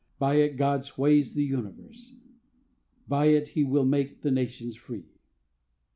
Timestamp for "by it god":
0.17-0.83